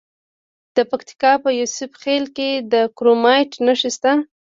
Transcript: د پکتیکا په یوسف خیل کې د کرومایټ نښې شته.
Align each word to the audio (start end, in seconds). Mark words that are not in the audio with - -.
د 0.75 0.77
پکتیکا 0.89 1.31
په 1.43 1.49
یوسف 1.59 1.91
خیل 2.03 2.25
کې 2.35 2.49
د 2.71 2.73
کرومایټ 2.97 3.51
نښې 3.65 3.89
شته. 3.95 4.11